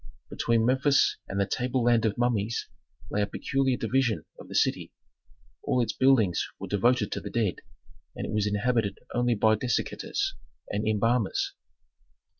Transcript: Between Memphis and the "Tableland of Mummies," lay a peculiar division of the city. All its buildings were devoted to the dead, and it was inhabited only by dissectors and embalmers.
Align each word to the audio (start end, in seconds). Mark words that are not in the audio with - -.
Between 0.31 0.65
Memphis 0.65 1.17
and 1.27 1.39
the 1.39 1.45
"Tableland 1.45 2.05
of 2.05 2.17
Mummies," 2.17 2.67
lay 3.11 3.21
a 3.21 3.27
peculiar 3.27 3.77
division 3.77 4.25
of 4.39 4.47
the 4.47 4.55
city. 4.55 4.91
All 5.61 5.79
its 5.79 5.93
buildings 5.93 6.43
were 6.59 6.67
devoted 6.67 7.11
to 7.11 7.21
the 7.21 7.29
dead, 7.29 7.57
and 8.15 8.25
it 8.25 8.33
was 8.33 8.47
inhabited 8.47 8.97
only 9.13 9.35
by 9.35 9.53
dissectors 9.53 10.33
and 10.69 10.87
embalmers. 10.87 11.53